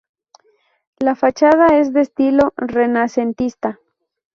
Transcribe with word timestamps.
La 0.97 1.13
fachada 1.13 1.77
es 1.79 1.93
de 1.93 2.01
estilo 2.01 2.55
renacentista. 2.57 3.79